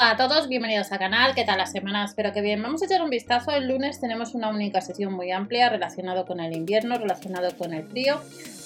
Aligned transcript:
Hola 0.00 0.10
a 0.12 0.16
todos, 0.16 0.46
bienvenidos 0.46 0.92
al 0.92 1.00
canal, 1.00 1.34
¿qué 1.34 1.42
tal 1.42 1.58
la 1.58 1.66
semana? 1.66 2.04
Espero 2.04 2.32
que 2.32 2.40
bien. 2.40 2.62
Vamos 2.62 2.80
a 2.82 2.84
echar 2.84 3.02
un 3.02 3.10
vistazo, 3.10 3.50
el 3.50 3.66
lunes 3.66 4.00
tenemos 4.00 4.32
una 4.32 4.48
única 4.48 4.80
sesión 4.80 5.12
muy 5.12 5.32
amplia 5.32 5.70
relacionado 5.70 6.24
con 6.24 6.38
el 6.38 6.54
invierno, 6.54 6.96
relacionado 6.98 7.48
con 7.58 7.74
el 7.74 7.82
frío. 7.82 8.20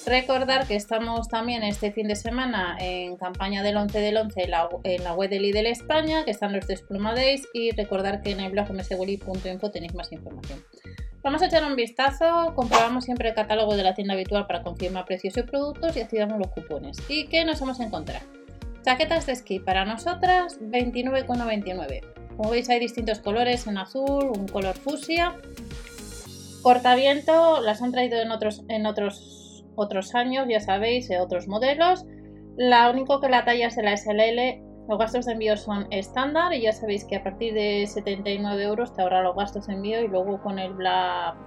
Recordar 0.05 0.67
que 0.67 0.75
estamos 0.75 1.27
también 1.29 1.63
este 1.63 1.91
fin 1.91 2.07
de 2.07 2.15
semana 2.15 2.77
en 2.79 3.17
campaña 3.17 3.63
del 3.63 3.77
11 3.77 3.99
del 3.99 4.17
11 4.17 4.43
en 4.43 5.03
la, 5.03 5.13
web 5.15 5.27
de 5.31 5.39
Lidl 5.39 5.65
España, 5.65 6.23
que 6.23 6.29
están 6.29 6.53
los 6.53 6.67
Despluma 6.67 7.15
Days, 7.15 7.47
y 7.51 7.71
recordar 7.71 8.21
que 8.21 8.29
en 8.29 8.39
el 8.39 8.51
blog 8.51 8.71
mseguri.info 8.71 9.71
tenéis 9.71 9.95
más 9.95 10.11
información. 10.11 10.63
Vamos 11.23 11.41
a 11.41 11.47
echar 11.47 11.63
un 11.63 11.75
vistazo, 11.75 12.53
comprobamos 12.55 13.05
siempre 13.05 13.29
el 13.29 13.33
catálogo 13.33 13.75
de 13.75 13.81
la 13.81 13.95
tienda 13.95 14.13
habitual 14.13 14.45
para 14.45 14.61
confirmar 14.61 15.05
precios 15.05 15.35
y 15.37 15.41
productos 15.41 15.97
y 15.97 16.01
activamos 16.01 16.37
los 16.37 16.49
cupones. 16.49 16.97
¿Y 17.09 17.25
qué 17.25 17.43
nos 17.43 17.59
vamos 17.59 17.79
a 17.79 17.85
encontrar? 17.85 18.21
Chaquetas 18.83 19.25
de 19.25 19.31
esquí 19.31 19.59
para 19.59 19.85
nosotras, 19.85 20.59
29,99. 20.59 22.01
Como 22.35 22.49
veis 22.49 22.69
hay 22.69 22.81
distintos 22.81 23.19
colores, 23.19 23.65
en 23.65 23.77
azul, 23.77 24.31
un 24.37 24.45
color 24.47 24.75
fusia. 24.75 25.37
Cortaviento, 26.61 27.61
las 27.61 27.81
han 27.81 27.93
traído 27.93 28.19
en 28.19 28.31
otros, 28.31 28.63
en 28.67 28.85
otros, 28.85 29.63
otros 29.75 30.15
años, 30.15 30.47
ya 30.49 30.59
sabéis, 30.59 31.09
en 31.09 31.21
otros 31.21 31.47
modelos. 31.47 32.05
La 32.57 32.89
único 32.89 33.21
que 33.21 33.29
la 33.29 33.45
talla 33.45 33.67
es 33.67 33.75
de 33.77 33.83
la 33.83 33.95
SLL, 33.95 34.61
los 34.89 34.99
gastos 34.99 35.25
de 35.25 35.31
envío 35.31 35.55
son 35.55 35.87
estándar 35.91 36.53
y 36.53 36.63
ya 36.63 36.73
sabéis 36.73 37.05
que 37.05 37.15
a 37.15 37.23
partir 37.23 37.53
de 37.53 37.87
79 37.87 38.63
euros 38.63 38.93
te 38.93 39.01
ahorra 39.01 39.21
los 39.21 39.35
gastos 39.35 39.67
de 39.67 39.75
envío 39.75 40.01
y 40.01 40.09
luego 40.09 40.41
con 40.41 40.59
el, 40.59 40.73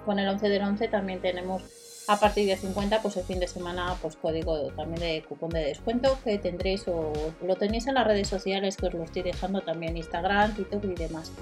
con 0.06 0.18
el 0.18 0.26
11 0.26 0.48
del 0.48 0.62
11 0.62 0.88
también 0.88 1.20
tenemos 1.20 1.62
a 2.08 2.18
partir 2.18 2.46
de 2.46 2.56
50 2.56 3.02
pues 3.02 3.16
el 3.16 3.24
fin 3.24 3.40
de 3.40 3.48
semana 3.48 3.96
pues 4.00 4.16
código 4.16 4.68
también 4.72 5.00
de 5.00 5.24
cupón 5.28 5.50
de 5.50 5.64
descuento 5.64 6.18
que 6.22 6.38
tendréis 6.38 6.86
o 6.88 7.12
lo 7.42 7.56
tenéis 7.56 7.86
en 7.86 7.94
las 7.94 8.06
redes 8.06 8.28
sociales 8.28 8.76
que 8.76 8.86
os 8.86 8.94
lo 8.94 9.04
estoy 9.04 9.22
dejando 9.22 9.60
también 9.62 9.96
Instagram, 9.96 10.54
TikTok 10.54 10.84
y 10.84 10.94
demás. 10.94 11.32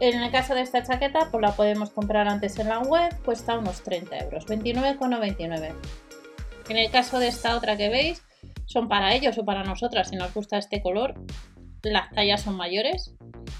En 0.00 0.20
el 0.20 0.30
caso 0.30 0.54
de 0.54 0.62
esta 0.62 0.82
chaqueta 0.82 1.28
pues 1.30 1.42
la 1.42 1.52
podemos 1.52 1.90
comprar 1.90 2.28
antes 2.28 2.58
en 2.58 2.68
la 2.68 2.80
web, 2.80 3.14
cuesta 3.24 3.58
unos 3.58 3.82
30 3.82 4.18
euros, 4.18 4.46
29,99. 4.46 5.74
En 6.68 6.76
el 6.78 6.90
caso 6.90 7.18
de 7.18 7.28
esta 7.28 7.56
otra 7.56 7.76
que 7.76 7.90
veis, 7.90 8.22
son 8.66 8.88
para 8.88 9.14
ellos 9.14 9.36
o 9.38 9.44
para 9.44 9.62
nosotras 9.64 10.08
si 10.08 10.16
nos 10.16 10.32
gusta 10.32 10.58
este 10.58 10.82
color. 10.82 11.14
Las 11.82 12.10
tallas 12.10 12.42
son 12.42 12.56
mayores. 12.56 13.14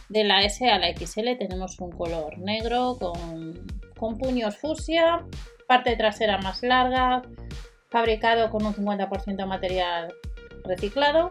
De 0.08 0.24
la 0.24 0.42
S 0.42 0.68
a 0.70 0.78
la 0.78 0.88
XL 0.88 1.36
tenemos 1.38 1.78
un 1.80 1.90
color 1.90 2.38
negro 2.38 2.96
con, 2.98 3.66
con 3.98 4.16
puños 4.16 4.56
fusia, 4.56 5.26
parte 5.66 5.96
trasera 5.96 6.38
más 6.38 6.62
larga, 6.62 7.22
fabricado 7.90 8.50
con 8.50 8.66
un 8.66 8.74
50% 8.74 9.46
material 9.46 10.12
reciclado 10.64 11.30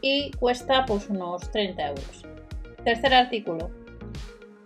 y 0.00 0.30
cuesta 0.32 0.84
pues 0.86 1.08
unos 1.08 1.50
30 1.50 1.88
euros. 1.88 2.24
Tercer 2.84 3.14
artículo. 3.14 3.70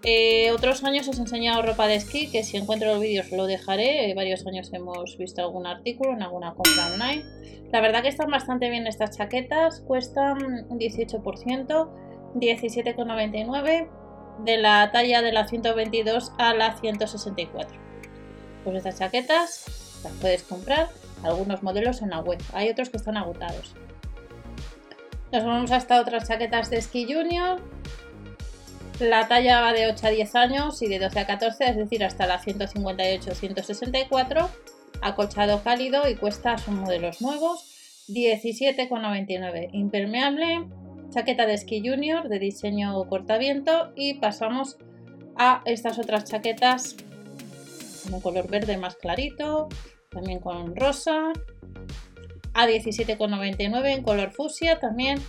Eh, 0.02 0.50
otros 0.52 0.82
años 0.82 1.06
os 1.08 1.18
he 1.18 1.20
enseñado 1.20 1.60
ropa 1.62 1.86
de 1.86 1.96
esquí, 1.96 2.30
que 2.30 2.42
si 2.42 2.56
encuentro 2.56 2.92
los 2.92 3.00
vídeos 3.00 3.30
lo 3.32 3.46
dejaré. 3.46 4.12
varios 4.14 4.46
años 4.46 4.72
hemos 4.72 5.18
visto 5.18 5.42
algún 5.42 5.66
artículo 5.66 6.12
en 6.12 6.22
alguna 6.22 6.54
compra 6.54 6.86
online. 6.86 7.22
La 7.70 7.80
verdad 7.80 8.02
que 8.02 8.08
están 8.08 8.30
bastante 8.30 8.70
bien 8.70 8.86
estas 8.86 9.16
chaquetas, 9.16 9.80
cuestan 9.86 10.66
un 10.68 10.78
18%, 10.78 11.22
17,99 12.34 13.88
de 14.44 14.58
la 14.58 14.90
talla 14.92 15.22
de 15.22 15.32
la 15.32 15.46
122 15.46 16.32
a 16.38 16.54
la 16.54 16.76
164. 16.76 17.78
Pues 18.64 18.76
estas 18.76 18.98
chaquetas 18.98 20.00
las 20.02 20.12
puedes 20.14 20.42
comprar, 20.42 20.88
algunos 21.22 21.62
modelos 21.62 22.02
en 22.02 22.10
la 22.10 22.20
web, 22.20 22.42
hay 22.52 22.70
otros 22.70 22.90
que 22.90 22.96
están 22.96 23.16
agotados. 23.16 23.74
Nos 25.32 25.44
vamos 25.44 25.70
hasta 25.70 26.00
otras 26.00 26.28
chaquetas 26.28 26.70
de 26.70 26.82
Ski 26.82 27.06
Junior. 27.12 27.60
La 28.98 29.28
talla 29.28 29.60
va 29.60 29.72
de 29.72 29.86
8 29.86 30.08
a 30.08 30.10
10 30.10 30.34
años 30.34 30.82
y 30.82 30.88
de 30.88 30.98
12 30.98 31.20
a 31.20 31.26
14, 31.26 31.70
es 31.70 31.76
decir, 31.76 32.02
hasta 32.04 32.26
la 32.26 32.40
158-164. 32.40 34.48
Acolchado 35.02 35.62
cálido 35.62 36.08
y 36.08 36.16
cuesta, 36.16 36.58
son 36.58 36.80
modelos 36.80 37.22
nuevos, 37.22 37.64
17,99. 38.08 39.70
Impermeable, 39.72 40.66
chaqueta 41.10 41.46
de 41.46 41.58
Ski 41.58 41.82
Junior 41.86 42.28
de 42.28 42.38
diseño 42.38 43.04
cortaviento 43.08 43.92
y 43.96 44.14
pasamos 44.14 44.78
a 45.36 45.62
estas 45.64 45.98
otras 45.98 46.24
chaquetas 46.24 46.96
con 48.10 48.20
color 48.20 48.48
verde 48.48 48.76
más 48.76 48.96
clarito, 48.96 49.68
también 50.10 50.40
con 50.40 50.74
rosa, 50.74 51.32
a 52.54 52.66
17,99 52.66 53.94
en 53.94 54.02
color 54.02 54.30
fusia 54.32 54.80
también 54.80 55.20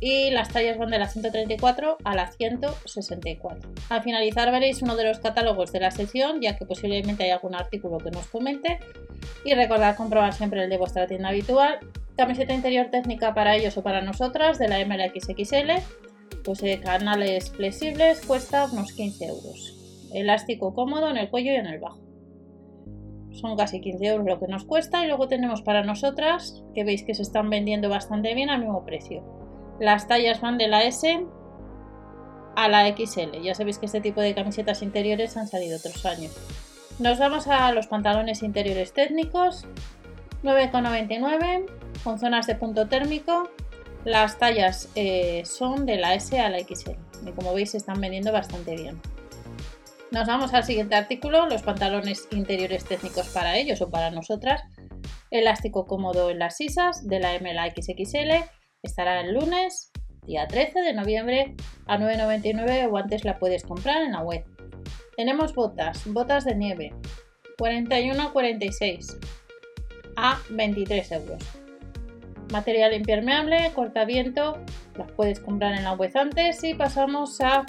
y 0.00 0.30
las 0.30 0.50
tallas 0.50 0.76
van 0.76 0.90
de 0.90 0.98
la 0.98 1.08
134 1.08 1.98
a 2.02 2.14
la 2.14 2.30
164. 2.30 3.70
Al 3.88 4.02
finalizar 4.02 4.50
veréis 4.50 4.82
uno 4.82 4.96
de 4.96 5.04
los 5.04 5.18
catálogos 5.18 5.72
de 5.72 5.80
la 5.80 5.90
sección 5.90 6.40
ya 6.40 6.56
que 6.56 6.66
posiblemente 6.66 7.24
hay 7.24 7.30
algún 7.30 7.54
artículo 7.54 7.98
que 7.98 8.10
nos 8.10 8.26
comente 8.26 8.80
y 9.44 9.54
recordad 9.54 9.96
comprobar 9.96 10.32
siempre 10.32 10.64
el 10.64 10.70
de 10.70 10.78
vuestra 10.78 11.06
tienda 11.06 11.28
habitual 11.28 11.78
Camiseta 12.16 12.54
interior 12.54 12.90
técnica 12.90 13.34
para 13.34 13.56
ellos 13.56 13.76
o 13.76 13.82
para 13.82 14.00
nosotras 14.00 14.58
de 14.58 14.68
la 14.68 14.84
MLXXL. 14.84 15.82
Posee 16.44 16.80
canales 16.80 17.50
flexibles, 17.50 18.24
cuesta 18.24 18.68
unos 18.72 18.92
15 18.92 19.26
euros. 19.26 20.10
Elástico 20.12 20.74
cómodo 20.74 21.10
en 21.10 21.16
el 21.16 21.28
cuello 21.28 21.52
y 21.52 21.56
en 21.56 21.66
el 21.66 21.80
bajo. 21.80 21.98
Son 23.32 23.56
casi 23.56 23.80
15 23.80 24.06
euros 24.06 24.26
lo 24.26 24.38
que 24.38 24.46
nos 24.46 24.64
cuesta 24.64 25.02
y 25.02 25.08
luego 25.08 25.26
tenemos 25.26 25.62
para 25.62 25.82
nosotras, 25.82 26.62
que 26.72 26.84
veis 26.84 27.02
que 27.02 27.14
se 27.14 27.22
están 27.22 27.50
vendiendo 27.50 27.88
bastante 27.88 28.32
bien 28.34 28.48
al 28.48 28.60
mismo 28.60 28.84
precio. 28.84 29.24
Las 29.80 30.06
tallas 30.06 30.40
van 30.40 30.56
de 30.56 30.68
la 30.68 30.84
S 30.84 31.26
a 32.54 32.68
la 32.68 32.86
XL. 32.86 33.42
Ya 33.42 33.56
sabéis 33.56 33.78
que 33.78 33.86
este 33.86 34.00
tipo 34.00 34.20
de 34.20 34.36
camisetas 34.36 34.82
interiores 34.82 35.36
han 35.36 35.48
salido 35.48 35.78
otros 35.78 36.06
años. 36.06 36.32
Nos 37.00 37.18
vamos 37.18 37.48
a 37.48 37.72
los 37.72 37.88
pantalones 37.88 38.44
interiores 38.44 38.92
técnicos. 38.92 39.66
9,99 40.44 41.83
con 42.04 42.18
zonas 42.18 42.46
de 42.46 42.54
punto 42.54 42.86
térmico. 42.86 43.50
Las 44.04 44.38
tallas 44.38 44.90
eh, 44.94 45.42
son 45.46 45.86
de 45.86 45.96
la 45.96 46.14
S 46.14 46.38
a 46.38 46.50
la 46.50 46.58
XL 46.58 46.90
y 47.26 47.32
como 47.32 47.54
veis 47.54 47.74
están 47.74 48.00
vendiendo 48.00 48.30
bastante 48.30 48.76
bien. 48.76 49.00
Nos 50.10 50.28
vamos 50.28 50.52
al 50.52 50.62
siguiente 50.62 50.94
artículo, 50.94 51.48
los 51.48 51.62
pantalones 51.62 52.28
interiores 52.30 52.84
técnicos 52.84 53.28
para 53.28 53.56
ellos 53.56 53.80
o 53.80 53.90
para 53.90 54.10
nosotras. 54.10 54.62
Elástico 55.30 55.86
cómodo 55.86 56.30
en 56.30 56.38
las 56.38 56.58
sisas 56.58 57.08
de 57.08 57.18
la 57.18 57.34
M 57.34 57.50
a 57.50 57.54
la 57.54 57.70
XXL. 57.70 58.48
Estará 58.82 59.22
el 59.22 59.32
lunes, 59.32 59.90
día 60.26 60.46
13 60.46 60.82
de 60.82 60.92
noviembre, 60.92 61.56
a 61.86 61.98
9,99 61.98 62.92
o 62.92 62.96
antes 62.98 63.24
la 63.24 63.38
puedes 63.38 63.64
comprar 63.64 64.02
en 64.02 64.12
la 64.12 64.20
web. 64.20 64.44
Tenemos 65.16 65.54
botas, 65.54 66.02
botas 66.06 66.44
de 66.44 66.54
nieve, 66.54 66.94
41 67.58 68.22
a 68.22 68.32
46 68.32 69.16
a 70.16 70.38
23 70.50 71.12
euros. 71.12 71.63
Material 72.54 72.94
impermeable, 72.94 73.72
cortaviento, 73.74 74.58
las 74.96 75.10
puedes 75.10 75.40
comprar 75.40 75.74
en 75.74 75.82
la 75.82 75.94
web 75.94 76.12
antes 76.14 76.62
y 76.62 76.72
pasamos 76.72 77.40
a 77.40 77.66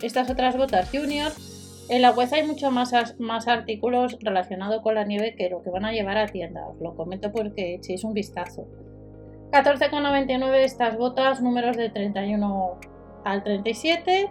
estas 0.00 0.30
otras 0.30 0.56
botas 0.56 0.88
junior. 0.90 1.30
En 1.90 2.00
la 2.00 2.12
web 2.12 2.30
hay 2.32 2.42
mucho 2.46 2.70
más, 2.70 2.94
más 3.20 3.46
artículos 3.46 4.16
relacionados 4.22 4.80
con 4.80 4.94
la 4.94 5.04
nieve 5.04 5.34
que 5.36 5.50
lo 5.50 5.62
que 5.62 5.68
van 5.68 5.84
a 5.84 5.92
llevar 5.92 6.16
a 6.16 6.28
tienda. 6.28 6.66
Os 6.66 6.80
lo 6.80 6.96
comento 6.96 7.30
porque 7.30 7.74
echéis 7.74 8.04
un 8.04 8.14
vistazo. 8.14 8.66
14,99 9.50 10.54
estas 10.60 10.96
botas, 10.96 11.42
números 11.42 11.76
de 11.76 11.90
31 11.90 12.80
al 13.26 13.44
37. 13.44 14.30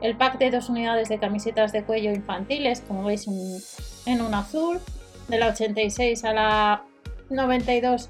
El 0.00 0.16
pack 0.16 0.38
de 0.38 0.52
dos 0.52 0.70
unidades 0.70 1.10
de 1.10 1.18
camisetas 1.18 1.72
de 1.72 1.84
cuello 1.84 2.12
infantiles, 2.12 2.80
como 2.80 3.04
veis 3.04 3.28
en 4.06 4.22
un 4.22 4.32
azul. 4.32 4.78
De 5.28 5.38
la 5.38 5.48
86 5.48 6.24
a 6.24 6.32
la 6.32 6.82
92 7.28 8.08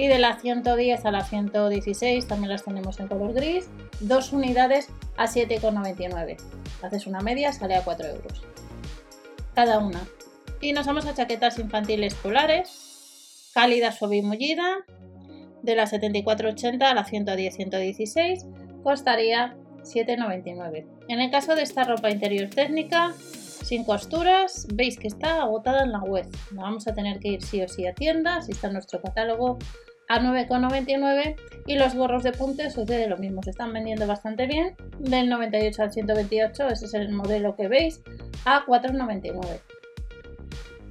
y 0.00 0.08
de 0.08 0.18
la 0.18 0.38
110 0.38 1.04
a 1.04 1.10
la 1.10 1.22
116 1.22 2.26
también 2.26 2.50
las 2.50 2.64
tenemos 2.64 2.98
en 3.00 3.08
color 3.08 3.34
gris. 3.34 3.68
Dos 4.00 4.32
unidades 4.32 4.88
a 5.18 5.26
7,99. 5.26 6.38
Haces 6.80 7.06
una 7.06 7.20
media, 7.20 7.52
sale 7.52 7.74
a 7.74 7.84
4 7.84 8.08
euros. 8.08 8.42
Cada 9.54 9.78
una. 9.78 10.00
Y 10.62 10.72
nos 10.72 10.86
vamos 10.86 11.04
a 11.04 11.12
chaquetas 11.12 11.58
infantiles 11.58 12.14
polares. 12.14 13.50
Cálida, 13.52 13.92
suave 13.92 14.16
y 14.16 14.22
mullida. 14.22 14.86
De 15.62 15.76
la 15.76 15.84
74,80 15.84 16.82
a 16.82 16.94
la 16.94 17.04
110-116 17.04 18.82
costaría 18.82 19.54
7,99. 19.82 20.86
En 21.08 21.20
el 21.20 21.30
caso 21.30 21.54
de 21.54 21.62
esta 21.62 21.84
ropa 21.84 22.10
interior 22.10 22.48
técnica, 22.48 23.12
sin 23.18 23.84
costuras, 23.84 24.66
veis 24.72 24.98
que 24.98 25.08
está 25.08 25.42
agotada 25.42 25.84
en 25.84 25.92
la 25.92 26.00
web. 26.00 26.26
vamos 26.52 26.88
a 26.88 26.94
tener 26.94 27.20
que 27.20 27.28
ir 27.28 27.42
sí 27.42 27.60
o 27.60 27.68
sí 27.68 27.86
a 27.86 27.94
tiendas, 27.94 28.46
si 28.46 28.52
está 28.52 28.68
en 28.68 28.72
nuestro 28.72 29.02
catálogo 29.02 29.58
a 30.10 30.20
9,99 30.20 31.36
y 31.66 31.76
los 31.76 31.94
gorros 31.94 32.24
de 32.24 32.32
punte 32.32 32.68
sucede 32.70 33.06
lo 33.06 33.16
mismo, 33.16 33.44
se 33.44 33.50
están 33.50 33.72
vendiendo 33.72 34.08
bastante 34.08 34.48
bien, 34.48 34.74
del 34.98 35.28
98 35.28 35.82
al 35.84 35.92
128, 35.92 36.66
ese 36.66 36.86
es 36.86 36.94
el 36.94 37.12
modelo 37.12 37.54
que 37.54 37.68
veis, 37.68 38.02
a 38.44 38.66
4,99. 38.66 39.60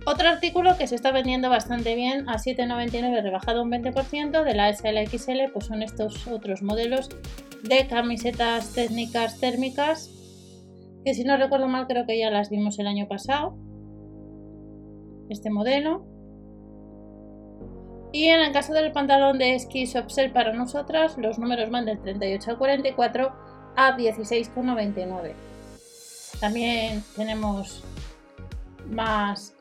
Otro 0.05 0.29
artículo 0.29 0.77
que 0.77 0.87
se 0.87 0.95
está 0.95 1.11
vendiendo 1.11 1.49
bastante 1.49 1.95
bien 1.95 2.29
a 2.29 2.37
7,99 2.37 3.21
rebajado 3.21 3.61
un 3.61 3.69
20% 3.71 4.43
de 4.45 4.53
la 4.55 4.73
SLXL 4.73 5.51
pues 5.51 5.65
son 5.65 5.83
estos 5.83 6.25
otros 6.27 6.61
modelos 6.61 7.09
de 7.61 7.87
camisetas 7.87 8.73
técnicas 8.73 9.37
térmicas, 9.41 10.15
que 11.03 11.13
si 11.13 11.25
no 11.25 11.35
recuerdo 11.35 11.67
mal 11.67 11.87
creo 11.87 12.05
que 12.05 12.17
ya 12.17 12.31
las 12.31 12.49
vimos 12.49 12.79
el 12.79 12.87
año 12.87 13.09
pasado. 13.09 13.57
Este 15.29 15.49
modelo. 15.49 16.08
Y 18.11 18.25
en 18.25 18.41
el 18.41 18.51
caso 18.51 18.73
del 18.73 18.91
pantalón 18.91 19.37
de 19.37 19.55
esquí 19.55 19.85
Sopsel 19.85 20.31
para 20.31 20.51
nosotras, 20.53 21.17
los 21.17 21.37
números 21.37 21.69
van 21.69 21.85
del 21.85 22.01
38 22.01 22.51
al 22.51 22.57
44 22.57 23.31
a 23.75 23.95
16,99. 23.95 25.33
También 26.39 27.03
tenemos 27.15 27.83
más, 28.87 29.53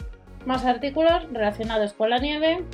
más 0.46 0.64
artículos 0.64 1.30
relacionados 1.30 1.92
con 1.92 2.10
la 2.10 2.18
nieve. 2.18 2.64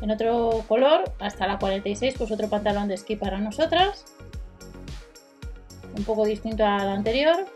En 0.00 0.10
otro 0.12 0.64
color, 0.68 1.12
hasta 1.18 1.48
la 1.48 1.58
46, 1.58 2.14
pues 2.16 2.30
otro 2.30 2.48
pantalón 2.48 2.86
de 2.86 2.94
esquí 2.94 3.16
para 3.16 3.38
nosotras. 3.38 4.04
Un 5.96 6.04
poco 6.04 6.24
distinto 6.24 6.64
al 6.64 6.88
anterior. 6.88 7.46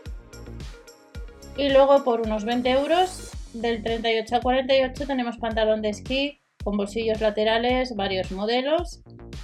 Y 1.55 1.69
luego 1.69 2.03
por 2.03 2.19
unos 2.21 2.43
20 2.43 2.69
euros, 2.71 3.31
del 3.53 3.83
38 3.83 4.35
al 4.35 4.41
48, 4.41 5.07
tenemos 5.07 5.37
pantalón 5.37 5.81
de 5.81 5.89
esquí 5.89 6.42
con 6.63 6.77
bolsillos 6.77 7.21
laterales, 7.21 7.95
varios 7.95 8.31
modelos, 8.31 9.01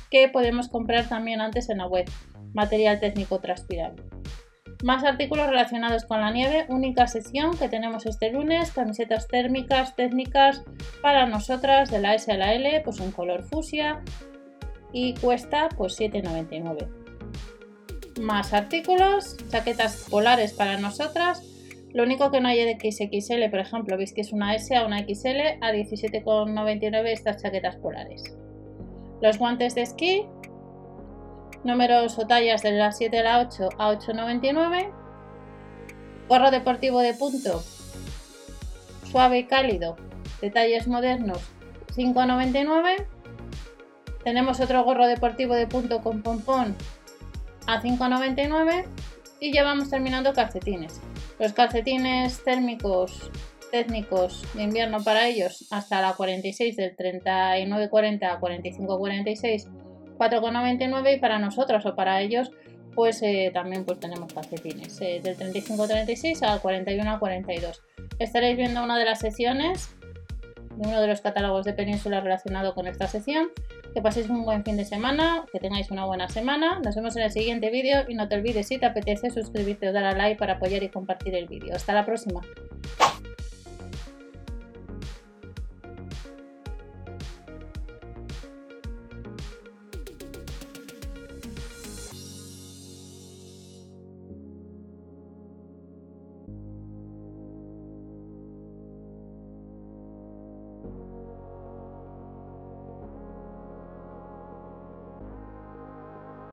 que 0.10 0.28
podemos 0.30 0.70
comprar 0.70 1.08
también 1.08 1.42
antes 1.42 1.70
en 1.70 1.80
la 1.80 1.88
web. 1.88 2.10
Material 2.54 3.00
técnico 3.00 3.40
transpirable. 3.40 4.04
Más 4.82 5.04
artículos 5.04 5.48
relacionados 5.48 6.06
con 6.06 6.22
la 6.22 6.32
nieve, 6.32 6.66
única 6.70 7.06
sección 7.08 7.58
que 7.58 7.68
tenemos 7.68 8.06
este 8.06 8.32
lunes, 8.32 8.72
camisetas 8.72 9.28
térmicas 9.28 9.96
técnicas 9.96 10.64
para 11.02 11.26
nosotras 11.26 11.92
de 11.92 12.00
la 12.00 12.16
S 12.16 12.32
a 12.32 12.38
la 12.38 12.54
L, 12.54 12.82
pues 12.86 13.00
en 13.02 13.12
color 13.12 13.44
fusia 13.44 14.02
y 14.94 15.16
cuesta 15.16 15.68
pues 15.76 16.00
7,99. 16.00 16.88
Más 18.22 18.54
artículos, 18.54 19.36
chaquetas 19.50 20.08
polares 20.10 20.54
para 20.54 20.78
nosotras, 20.78 21.44
lo 21.92 22.04
único 22.04 22.30
que 22.30 22.40
no 22.40 22.50
hay 22.50 22.64
de 22.64 22.78
XXL, 22.80 23.50
por 23.50 23.60
ejemplo, 23.60 23.98
veis 23.98 24.14
que 24.14 24.22
es 24.22 24.32
una 24.32 24.54
S 24.56 24.76
a 24.76 24.86
una 24.86 25.00
XL 25.00 25.58
a 25.62 25.72
17,99 25.72 27.08
estas 27.08 27.42
chaquetas 27.42 27.78
polares. 27.78 28.38
Los 29.22 29.40
guantes 29.40 29.74
de 29.76 29.82
esquí, 29.82 30.26
números 31.64 32.18
o 32.20 32.28
tallas 32.28 32.62
de 32.62 32.72
la 32.74 32.92
7 32.92 33.20
a 33.20 33.24
la 33.24 33.40
8 33.40 33.70
a 33.78 33.92
8,99. 33.94 34.94
Gorro 36.30 36.52
deportivo 36.52 37.00
de 37.00 37.16
punto, 37.16 37.64
suave 39.10 39.40
y 39.40 39.48
cálido, 39.48 39.98
detalles 40.42 40.88
modernos, 40.88 41.40
5,99. 41.96 43.08
Tenemos 44.24 44.60
otro 44.60 44.84
gorro 44.84 45.08
deportivo 45.08 45.56
de 45.56 45.66
punto 45.66 46.02
con 46.02 46.22
pompón 46.22 46.76
a 47.66 47.82
5,99 47.82 48.86
y 49.40 49.52
ya 49.52 49.64
vamos 49.64 49.90
terminando 49.90 50.34
calcetines. 50.34 51.02
Los 51.40 51.54
calcetines 51.54 52.44
térmicos 52.44 53.32
técnicos 53.72 54.44
de 54.54 54.64
invierno 54.64 55.04
para 55.04 55.28
ellos 55.28 55.66
hasta 55.72 56.02
la 56.02 56.14
46 56.14 56.76
del 56.76 56.96
39.40 56.96 58.24
a 58.24 58.40
45.46 58.40 59.68
4,99 60.18 61.16
y 61.16 61.20
para 61.20 61.40
nosotros 61.40 61.86
o 61.86 61.96
para 61.96 62.22
ellos 62.22 62.52
pues 62.96 63.22
eh, 63.22 63.52
también 63.54 63.86
pues 63.86 64.00
tenemos 64.00 64.34
calcetines 64.34 65.00
eh, 65.02 65.22
del 65.24 65.38
35.36 65.38 66.42
al 66.44 66.62
41.42 66.62 67.80
estaréis 68.18 68.58
viendo 68.58 68.84
una 68.84 68.98
de 68.98 69.06
las 69.06 69.20
secciones 69.20 69.96
de 70.76 70.88
uno 70.88 71.00
de 71.00 71.08
los 71.08 71.22
catálogos 71.22 71.66
de 71.66 71.74
península 71.74 72.20
relacionado 72.22 72.74
con 72.74 72.88
esta 72.88 73.08
sección 73.08 73.50
que 73.94 74.02
paséis 74.02 74.30
un 74.30 74.44
buen 74.44 74.64
fin 74.64 74.78
de 74.78 74.86
semana, 74.86 75.46
que 75.52 75.60
tengáis 75.60 75.92
una 75.92 76.06
buena 76.06 76.30
semana. 76.30 76.80
Nos 76.80 76.96
vemos 76.96 77.16
en 77.16 77.24
el 77.24 77.32
siguiente 77.32 77.70
vídeo 77.70 78.04
y 78.08 78.16
no 78.16 78.28
te 78.28 78.36
olvides 78.36 78.68
si 78.68 78.78
te 78.78 78.86
apetece 78.86 79.30
suscribirte 79.30 79.90
o 79.90 79.94
dar 79.94 80.06
a 80.06 80.14
like 80.14 80.38
para 80.38 80.54
apoyar 80.54 80.84
y 80.84 80.90
compartir 80.90 81.36
el 81.36 81.48
vídeo. 81.48 81.76
Hasta 81.76 81.94
la 81.94 82.06
próxima. 82.06 82.42